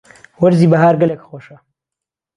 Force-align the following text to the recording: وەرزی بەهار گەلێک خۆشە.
وەرزی 0.41 0.71
بەهار 0.71 0.95
گەلێک 1.01 1.21
خۆشە. 1.27 1.57